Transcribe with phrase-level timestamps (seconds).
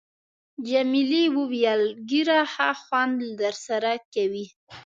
[0.69, 4.45] جميلې وويل:، ږیره ښه خوند در سره کوي.